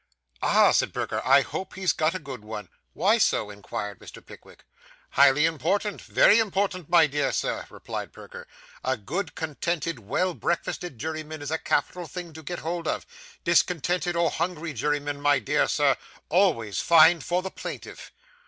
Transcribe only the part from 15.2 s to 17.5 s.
my dear sir, always find for